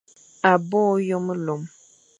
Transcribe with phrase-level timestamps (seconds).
[0.51, 1.61] À bôe ôyo melom,